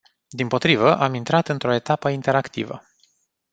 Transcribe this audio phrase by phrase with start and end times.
[0.29, 2.83] Dimpotrivă, am intrat într-o etapă interactivă.